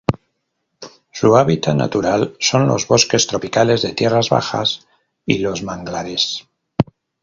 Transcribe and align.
Su 1.11 1.35
hábitat 1.37 1.75
natural 1.75 2.35
son 2.39 2.65
los 2.67 2.87
bosques 2.87 3.27
tropicales 3.27 3.83
de 3.83 3.93
tierras 3.93 4.29
bajas 4.31 4.87
y 5.27 5.37
los 5.37 5.61
manglares. 5.61 6.47